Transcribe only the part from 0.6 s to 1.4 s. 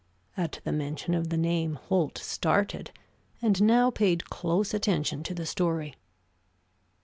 the mention of the